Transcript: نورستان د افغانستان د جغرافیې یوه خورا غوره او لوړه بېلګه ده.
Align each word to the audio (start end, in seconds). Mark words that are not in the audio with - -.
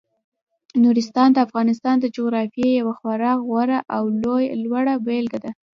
نورستان 0.83 1.29
د 1.33 1.37
افغانستان 1.47 1.95
د 1.99 2.05
جغرافیې 2.15 2.69
یوه 2.81 2.93
خورا 2.99 3.33
غوره 3.45 3.79
او 3.95 4.03
لوړه 4.65 4.95
بېلګه 5.05 5.39
ده. 5.43 5.51